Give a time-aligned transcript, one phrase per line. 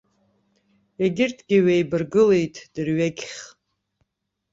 [1.03, 3.35] Егьырҭгьы ҩеибаргылеит дырҩегьых.